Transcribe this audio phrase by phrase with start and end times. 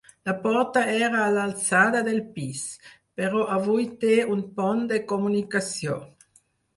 [0.27, 2.63] La porta era a l'alçada del pis,
[3.21, 5.99] però avui té un pont de comunicació.